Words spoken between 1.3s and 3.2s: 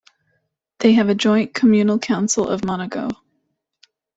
Communal Council of Monaco.